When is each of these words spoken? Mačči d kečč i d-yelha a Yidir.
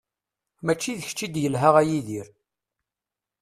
Mačči 0.65 0.91
d 0.97 0.99
kečč 1.07 1.19
i 1.25 1.27
d-yelha 1.33 1.69
a 1.79 1.81
Yidir. 1.89 2.27